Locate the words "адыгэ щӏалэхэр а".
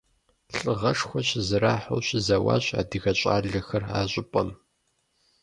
2.79-3.99